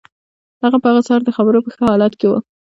[0.63, 2.33] هغه په هغه سهار د خبرو په ښه حالت کې و